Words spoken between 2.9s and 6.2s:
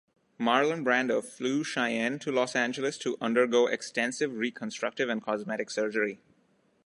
to undergo extensive reconstructive and cosmetic surgery.